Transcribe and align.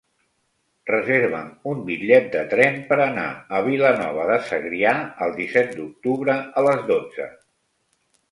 Reserva'm 0.91 1.49
un 1.71 1.83
bitllet 1.89 2.29
de 2.35 2.39
tren 2.53 2.79
per 2.87 2.95
anar 3.03 3.27
a 3.57 3.61
Vilanova 3.69 4.25
de 4.31 4.39
Segrià 4.47 4.93
el 5.25 5.37
disset 5.41 5.77
d'octubre 5.81 6.39
a 6.63 6.67
les 6.69 6.83
dotze. 6.89 7.29